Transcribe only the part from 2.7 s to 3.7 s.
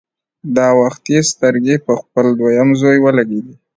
زوی ولګېدې.